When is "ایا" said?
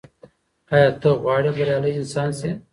0.73-0.89